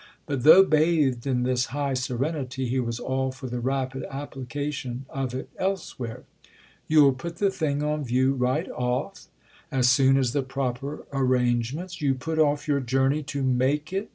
[0.25, 5.35] But though bathed in this high serenity he was all for the rapid application of
[5.35, 6.23] it elsewhere.
[6.87, 9.27] "You'll put the thing on view right off?"
[9.71, 14.09] "As soon as the proper arrangement——" "You put off your journey to make it?"